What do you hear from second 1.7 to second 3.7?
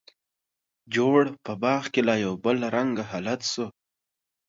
کې لا یو بل رنګه حالت شو.